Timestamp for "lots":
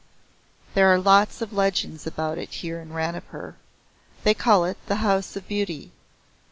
0.97-1.43